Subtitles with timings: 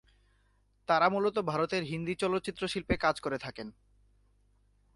[0.87, 3.67] তারা মূলত ভারতের হিন্দি চলচ্চিত্র শিল্পে কাজ করে থাকেন।